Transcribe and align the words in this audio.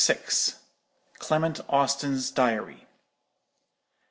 CLEMENT 1.19 1.59
AUSTIN'S 1.69 2.31
DIARY. 2.31 2.87